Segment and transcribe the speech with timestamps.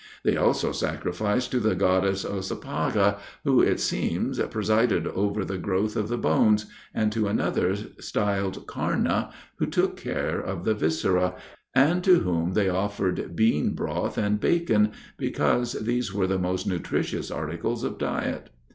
[0.23, 6.07] They also sacrificed to the goddess Ossipaga, who, it seems, presided over the growth of
[6.07, 11.35] the bones, and to another styled Carna, who took care of the viscera,
[11.75, 17.29] and to whom they offered bean broth and bacon, because these were the most nutritious
[17.29, 18.49] articles of diet.